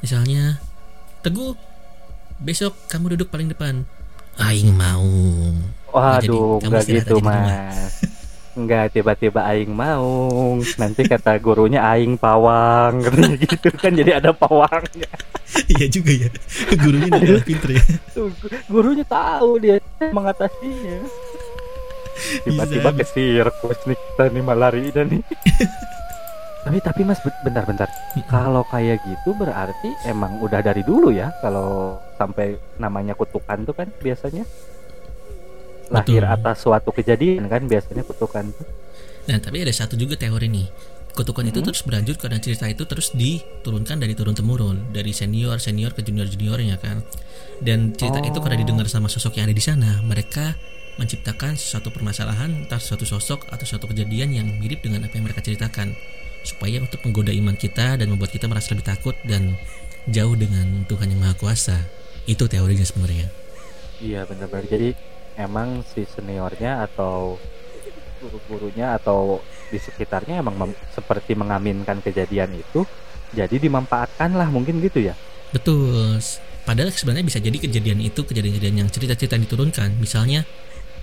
Misalnya, 0.00 0.56
Teguh, 1.20 1.52
besok 2.40 2.72
kamu 2.88 3.12
duduk 3.12 3.28
paling 3.28 3.52
depan. 3.52 3.84
Aing 4.40 4.72
mau. 4.72 5.04
Waduh, 5.92 6.62
kamu 6.62 6.64
enggak 6.64 6.82
istirahat 6.86 7.04
gitu 7.04 7.16
mas. 7.20 7.92
Enggak 8.58 8.90
tiba-tiba 8.94 9.46
aing 9.46 9.70
mau. 9.70 10.58
Nanti 10.78 11.06
kata 11.06 11.38
gurunya 11.38 11.80
aing 11.86 12.18
pawang 12.18 12.98
katanya 13.06 13.36
gitu 13.38 13.68
kan 13.78 13.92
jadi 13.94 14.18
ada 14.18 14.30
pawangnya. 14.34 15.10
Iya 15.50 15.90
juga 15.90 16.14
ya. 16.14 16.30
Gurunya 16.78 17.10
adalah 17.10 17.42
pinter 17.42 17.74
ya. 17.74 17.82
Gurunya 18.70 19.02
tahu 19.02 19.58
dia 19.58 19.82
mengatasinya. 19.98 21.10
Tiba-tiba 22.46 22.90
ke 22.94 23.02
sirkus 23.02 23.82
nih 23.82 23.98
kita 23.98 24.24
nih 24.30 24.44
malari 24.46 24.94
dan 24.94 25.10
nih. 25.10 25.22
tapi 26.64 26.78
tapi 26.78 27.00
mas 27.02 27.18
be- 27.18 27.34
bentar-bentar. 27.42 27.90
Kalau 28.30 28.62
kayak 28.70 29.02
gitu 29.02 29.34
berarti 29.34 29.90
emang 30.06 30.38
udah 30.38 30.62
dari 30.62 30.86
dulu 30.86 31.10
ya 31.10 31.34
kalau 31.42 31.98
sampai 32.14 32.54
namanya 32.78 33.18
kutukan 33.18 33.66
tuh 33.66 33.74
kan 33.74 33.90
biasanya 33.98 34.46
lahir 35.90 36.22
Betul. 36.22 36.34
atas 36.38 36.56
suatu 36.62 36.94
kejadian 36.94 37.50
kan 37.50 37.66
biasanya 37.66 38.06
kutukan. 38.06 38.54
Nah, 39.26 39.38
tapi 39.42 39.62
ada 39.62 39.74
satu 39.74 39.98
juga 39.98 40.14
teori 40.16 40.46
nih. 40.46 40.66
Kutukan 41.10 41.42
itu 41.50 41.58
Mhm. 41.58 41.66
terus 41.66 41.82
berlanjut 41.82 42.16
karena 42.22 42.38
cerita 42.38 42.70
itu 42.70 42.86
terus 42.86 43.10
diturunkan 43.10 43.98
dari 43.98 44.14
turun 44.14 44.32
temurun 44.32 44.94
dari 44.94 45.10
senior 45.10 45.58
senior 45.58 45.90
ke 45.90 46.06
junior 46.06 46.30
juniornya 46.30 46.78
kan. 46.78 47.02
Dan 47.58 47.92
cerita 47.98 48.22
itu 48.22 48.38
karena 48.38 48.56
Oh. 48.56 48.62
didengar 48.62 48.86
sama 48.86 49.10
sosok 49.10 49.36
yang 49.42 49.50
ada 49.50 49.56
di 49.58 49.60
sana, 49.60 50.00
mereka 50.06 50.54
menciptakan 50.96 51.58
suatu 51.58 51.90
permasalahan, 51.90 52.64
entah 52.64 52.78
suatu 52.78 53.02
sosok 53.04 53.50
atau 53.50 53.66
suatu 53.66 53.90
kejadian 53.90 54.30
yang 54.32 54.46
mirip 54.62 54.86
dengan 54.86 55.04
apa 55.04 55.18
yang 55.18 55.26
mereka 55.26 55.42
ceritakan, 55.42 55.98
supaya 56.46 56.80
untuk 56.80 57.02
menggoda 57.04 57.34
iman 57.34 57.58
kita 57.58 57.98
dan 57.98 58.06
membuat 58.06 58.30
kita 58.32 58.46
merasa 58.46 58.72
lebih 58.72 58.86
takut 58.86 59.16
dan 59.26 59.58
jauh 60.08 60.32
dengan 60.38 60.86
Tuhan 60.88 61.10
yang 61.12 61.20
Maha 61.20 61.34
Kuasa. 61.36 61.76
Itu 62.24 62.46
teorinya 62.46 62.86
sebenarnya. 62.86 63.28
Iya 64.00 64.24
benar-benar. 64.24 64.64
Jadi 64.64 64.96
emang 65.36 65.82
si 65.86 66.06
seniornya 66.06 66.86
atau 66.90 67.38
guru-gurunya 68.20 69.00
atau 69.00 69.40
di 69.72 69.78
sekitarnya 69.80 70.44
emang 70.44 70.74
seperti 70.92 71.32
mengaminkan 71.38 72.02
kejadian 72.04 72.58
itu, 72.58 72.84
jadi 73.32 73.56
dimanfaatkan 73.56 74.34
lah 74.34 74.50
mungkin 74.50 74.82
gitu 74.82 75.10
ya. 75.10 75.14
Betul. 75.54 76.18
Padahal 76.66 76.92
sebenarnya 76.92 77.26
bisa 77.26 77.40
jadi 77.40 77.56
kejadian 77.56 78.04
itu 78.04 78.20
kejadian-kejadian 78.22 78.84
yang 78.84 78.90
cerita-cerita 78.92 79.40
diturunkan. 79.40 79.96
Misalnya 79.96 80.44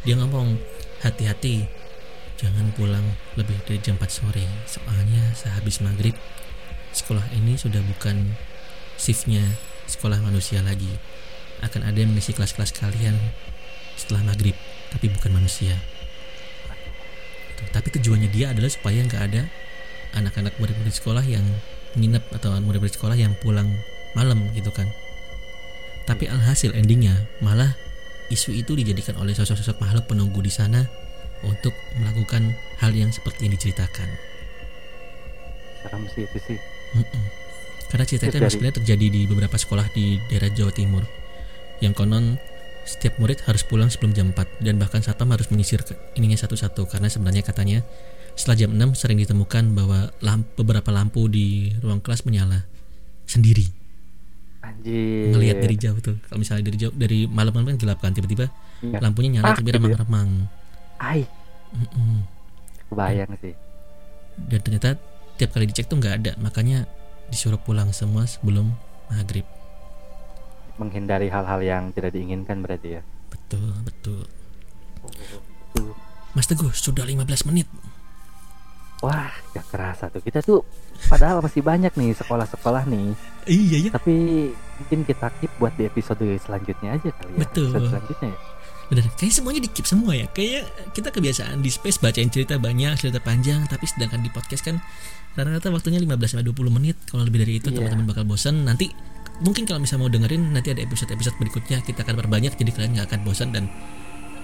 dia 0.06 0.16
ngomong 0.16 0.56
hati-hati 1.02 1.68
jangan 2.38 2.70
pulang 2.78 3.04
lebih 3.34 3.58
dari 3.66 3.82
jam 3.82 3.98
4 3.98 4.06
sore 4.14 4.46
soalnya 4.70 5.34
sehabis 5.34 5.82
maghrib 5.82 6.14
sekolah 6.94 7.26
ini 7.34 7.58
sudah 7.58 7.82
bukan 7.82 8.38
shiftnya 8.96 9.42
sekolah 9.90 10.22
manusia 10.22 10.62
lagi 10.62 10.90
akan 11.66 11.90
ada 11.90 11.98
yang 11.98 12.14
mengisi 12.14 12.38
kelas-kelas 12.38 12.78
kalian 12.78 13.18
setelah 13.98 14.24
maghrib 14.24 14.56
tapi 14.94 15.12
bukan 15.12 15.36
manusia. 15.36 15.76
Tuh, 17.58 17.68
tapi 17.74 17.90
tujuannya 17.90 18.30
dia 18.30 18.54
adalah 18.54 18.70
supaya 18.70 19.02
nggak 19.02 19.24
ada 19.34 19.50
anak-anak 20.16 20.56
murid-murid 20.62 20.94
sekolah 20.94 21.26
yang 21.26 21.44
nginep 21.98 22.24
atau 22.38 22.54
murid-murid 22.62 22.94
sekolah 22.94 23.18
yang 23.18 23.34
pulang 23.42 23.68
malam 24.14 24.48
gitu 24.54 24.70
kan. 24.70 24.88
Tapi 26.08 26.30
alhasil 26.32 26.72
endingnya 26.72 27.28
malah 27.44 27.76
isu 28.32 28.56
itu 28.56 28.78
dijadikan 28.78 29.20
oleh 29.20 29.36
sosok-sosok 29.36 29.84
makhluk 29.84 30.08
penunggu 30.08 30.40
di 30.40 30.54
sana 30.54 30.88
untuk 31.44 31.76
melakukan 32.00 32.56
hal 32.80 32.96
yang 32.96 33.12
seperti 33.12 33.50
yang 33.50 33.54
diceritakan. 33.60 34.10
Serem 35.84 36.04
sih 36.14 36.24
itu 36.26 36.40
sih. 36.42 36.60
Mm-mm. 36.88 37.24
karena 37.92 38.04
cerita 38.08 38.32
itu 38.32 38.40
sebenarnya 38.48 38.80
terjadi 38.80 39.08
di 39.12 39.22
beberapa 39.28 39.56
sekolah 39.60 39.92
di 39.92 40.20
daerah 40.32 40.52
Jawa 40.52 40.72
Timur. 40.72 41.04
Yang 41.84 41.94
konon 42.00 42.40
setiap 42.88 43.20
murid 43.20 43.44
harus 43.44 43.62
pulang 43.62 43.88
sebelum 43.88 44.12
jam 44.12 44.32
4 44.32 44.64
dan 44.64 44.76
bahkan 44.78 45.00
satpam 45.00 45.28
harus 45.30 45.48
menyisir 45.48 45.84
ke- 45.84 45.94
ininya 46.14 46.36
satu-satu 46.36 46.88
karena 46.88 47.06
sebenarnya 47.06 47.44
katanya 47.44 47.84
setelah 48.34 48.58
jam 48.58 48.72
6 48.72 48.96
sering 48.96 49.18
ditemukan 49.18 49.74
bahwa 49.74 50.14
lamp, 50.20 50.48
beberapa 50.56 50.88
lampu 50.90 51.28
di 51.28 51.48
ruang 51.78 52.00
kelas 52.00 52.24
menyala 52.24 52.64
sendiri 53.26 53.68
Anjir. 54.60 55.32
ngelihat 55.32 55.58
dari 55.60 55.76
jauh 55.76 56.00
tuh 56.00 56.16
kalau 56.24 56.40
misalnya 56.40 56.64
dari 56.66 56.78
jauh 56.78 56.94
dari 56.94 57.20
malam 57.26 57.52
kan 57.54 57.76
gelap 57.76 58.00
kan 58.00 58.12
tiba-tiba 58.12 58.48
Iya. 58.78 59.02
lampunya 59.02 59.30
nyala 59.36 59.48
Ah, 59.48 59.54
tapi 59.54 59.66
gitu 59.66 59.74
ya. 59.74 59.78
remang-remang 59.82 60.30
Ai, 60.98 61.26
Mm-mm. 61.72 62.24
kebayang 62.88 63.32
sih. 63.38 63.54
dan 64.40 64.60
ternyata 64.62 64.90
tiap 65.36 65.50
kali 65.52 65.66
dicek 65.66 65.86
tuh 65.86 65.98
nggak 65.98 66.16
ada 66.16 66.32
makanya 66.38 66.86
disuruh 67.28 67.58
pulang 67.58 67.90
semua 67.90 68.24
sebelum 68.24 68.70
maghrib 69.08 69.44
menghindari 70.78 71.28
hal-hal 71.28 71.60
yang 71.60 71.84
tidak 71.92 72.14
diinginkan 72.14 72.62
berarti 72.62 72.98
ya. 72.98 73.02
Betul, 73.30 73.74
betul. 73.84 74.22
Mas 76.34 76.46
Teguh, 76.46 76.70
sudah 76.72 77.02
15 77.02 77.50
menit. 77.50 77.66
Wah, 78.98 79.30
gak 79.54 79.66
kerasa 79.70 80.10
tuh. 80.10 80.22
Kita 80.26 80.42
tuh 80.42 80.66
padahal 81.06 81.42
masih 81.42 81.62
banyak 81.62 81.94
nih 81.94 82.18
sekolah-sekolah 82.18 82.90
nih. 82.90 83.14
Iya 83.46 83.78
ya, 83.78 83.92
Tapi 83.94 84.16
mungkin 84.82 85.00
kita 85.06 85.30
keep 85.38 85.54
buat 85.58 85.74
di 85.78 85.86
episode 85.86 86.26
selanjutnya 86.42 86.98
aja 86.98 87.10
kali 87.14 87.32
ya. 87.34 87.40
Betul. 87.46 87.70
Episode 87.74 87.90
selanjutnya 87.94 88.30
ya. 88.34 88.40
bener. 88.88 89.04
Kayak 89.20 89.34
semuanya 89.36 89.62
di 89.62 89.70
keep 89.70 89.86
semua 89.86 90.16
ya. 90.18 90.26
Kayak 90.32 90.64
kita 90.98 91.12
kebiasaan 91.14 91.60
di 91.62 91.70
space 91.70 92.00
bacain 92.02 92.32
cerita 92.34 92.58
banyak, 92.58 92.96
cerita 92.98 93.20
panjang, 93.22 93.68
tapi 93.70 93.86
sedangkan 93.86 94.24
di 94.24 94.32
podcast 94.34 94.64
kan 94.66 94.82
rata-rata 95.38 95.70
waktunya 95.70 96.02
15 96.02 96.34
sampai 96.34 96.46
20 96.50 96.72
menit. 96.74 96.98
Kalau 97.06 97.22
lebih 97.22 97.46
dari 97.46 97.62
itu 97.62 97.70
Iya. 97.70 97.78
teman-teman 97.78 98.06
bakal 98.10 98.26
bosan. 98.26 98.66
Nanti 98.66 98.90
mungkin 99.42 99.64
kalau 99.70 99.80
misalnya 99.82 100.02
mau 100.08 100.12
dengerin 100.12 100.44
nanti 100.50 100.74
ada 100.74 100.82
episode-episode 100.82 101.38
berikutnya 101.38 101.78
kita 101.86 102.02
akan 102.02 102.16
perbanyak 102.18 102.58
jadi 102.58 102.72
kalian 102.74 102.92
nggak 102.98 103.08
akan 103.14 103.20
bosan 103.22 103.50
dan 103.54 103.70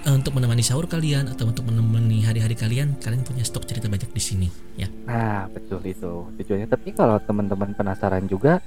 eh, 0.06 0.14
untuk 0.14 0.38
menemani 0.38 0.62
sahur 0.62 0.86
kalian 0.86 1.26
atau 1.34 1.50
untuk 1.50 1.66
menemani 1.66 2.22
hari-hari 2.22 2.54
kalian 2.54 2.94
kalian 3.02 3.26
punya 3.26 3.42
stok 3.42 3.66
cerita 3.66 3.90
banyak 3.90 4.10
di 4.10 4.22
sini 4.22 4.48
ya. 4.78 4.86
Nah, 5.08 5.50
betul 5.50 5.82
itu 5.82 6.30
tujuannya. 6.38 6.68
Tapi 6.70 6.94
kalau 6.94 7.18
teman-teman 7.22 7.74
penasaran 7.74 8.24
juga 8.30 8.62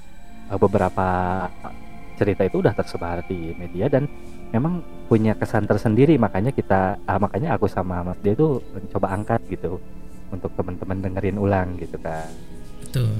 eh, 0.52 0.58
beberapa 0.60 1.06
cerita 2.18 2.42
itu 2.42 2.60
udah 2.60 2.74
tersebar 2.74 3.22
di 3.30 3.54
media 3.54 3.86
dan 3.86 4.10
memang 4.50 4.82
punya 5.06 5.38
kesan 5.38 5.64
tersendiri 5.64 6.18
makanya 6.18 6.50
kita 6.50 6.98
ah, 7.06 7.18
makanya 7.20 7.54
aku 7.56 7.70
sama 7.70 8.02
Mas 8.02 8.18
dia 8.20 8.34
itu 8.34 8.60
coba 8.92 9.14
angkat 9.14 9.40
gitu 9.48 9.78
untuk 10.28 10.52
teman-teman 10.58 11.00
dengerin 11.00 11.38
ulang 11.40 11.78
gitu 11.80 11.96
kan. 12.00 12.28
Betul. 12.84 13.16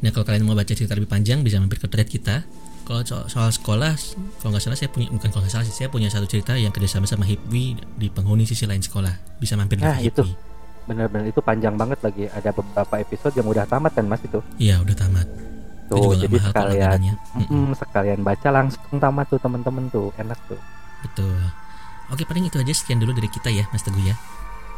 Nah 0.00 0.10
kalau 0.10 0.24
kalian 0.24 0.42
mau 0.42 0.52
baca 0.52 0.68
cerita 0.68 0.92
lebih 0.92 1.06
panjang 1.06 1.40
bisa 1.40 1.56
mampir 1.56 1.76
ke 1.76 1.86
thread 1.86 2.06
kita. 2.06 2.44
Kalau 2.82 3.04
so- 3.04 3.28
soal 3.28 3.48
sekolah, 3.48 3.94
kalau 4.40 4.50
nggak 4.50 4.64
salah 4.64 4.74
saya 4.74 4.90
punya 4.90 5.06
bukan 5.08 5.30
kalau 5.30 5.42
nggak 5.44 5.54
salah 5.54 5.62
sih, 5.62 5.74
saya 5.74 5.86
punya 5.86 6.10
satu 6.10 6.26
cerita 6.26 6.56
yang 6.56 6.74
kerjasama 6.74 7.06
sama 7.06 7.22
Hipwi 7.22 7.78
di 7.78 8.06
penghuni 8.08 8.42
sisi 8.42 8.66
lain 8.66 8.82
sekolah. 8.82 9.38
Bisa 9.38 9.54
mampir 9.54 9.78
Nah, 9.78 9.96
di 9.96 10.10
itu. 10.10 10.24
Hipwi. 10.24 10.34
Bener-bener 10.88 11.30
itu 11.30 11.38
panjang 11.38 11.78
banget 11.78 12.02
lagi 12.02 12.26
ada 12.26 12.50
beberapa 12.50 12.94
episode 12.98 13.36
yang 13.36 13.46
udah 13.46 13.62
tamat 13.62 13.94
kan 13.94 14.04
Mas 14.04 14.18
itu. 14.24 14.42
Iya 14.58 14.82
udah 14.82 14.96
tamat. 14.96 15.22
Itu 15.86 15.92
Tuh, 15.92 16.02
juga 16.02 16.06
nggak 16.08 16.22
jadi 16.24 16.34
mahal 16.34 16.50
sekalian. 16.50 16.98
Mm-mm, 17.36 17.62
mm, 17.62 17.72
sekalian 17.78 18.20
baca 18.26 18.48
langsung 18.50 18.96
tamat 18.98 19.26
tuh 19.28 19.38
teman-teman 19.38 19.84
tuh. 19.86 20.08
Enak 20.18 20.38
tuh. 20.50 20.58
Betul. 21.06 21.38
Oke 22.10 22.26
paling 22.26 22.50
itu 22.50 22.58
aja 22.58 22.74
sekian 22.74 22.98
dulu 22.98 23.14
dari 23.14 23.30
kita 23.30 23.54
ya 23.54 23.70
Mas 23.70 23.86
Teguh 23.86 24.02
ya. 24.02 24.18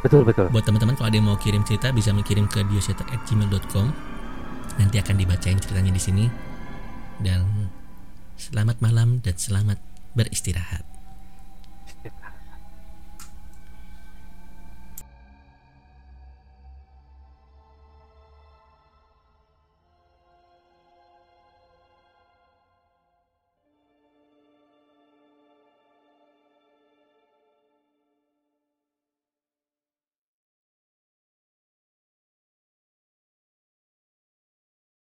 Betul, 0.05 0.21
betul. 0.21 0.51
Buat 0.53 0.67
teman-teman 0.67 0.93
kalau 0.93 1.09
ada 1.09 1.17
yang 1.17 1.25
mau 1.25 1.39
kirim 1.39 1.63
cerita 1.63 1.89
bisa 1.89 2.13
mengirim 2.13 2.45
ke 2.45 2.61
dioseter@gmail.com. 2.61 3.87
Nanti 4.77 4.97
akan 5.01 5.15
dibacain 5.17 5.59
ceritanya 5.59 5.93
di 5.93 6.01
sini. 6.01 6.25
Dan 7.21 7.69
selamat 8.37 8.81
malam 8.81 9.21
dan 9.21 9.35
selamat 9.37 9.77
beristirahat. 10.13 10.92